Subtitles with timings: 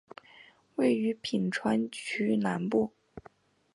[0.77, 2.91] 位于品川区南部。